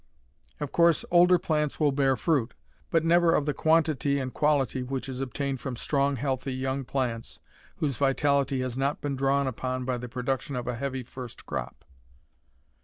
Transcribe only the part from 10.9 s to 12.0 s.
first crop.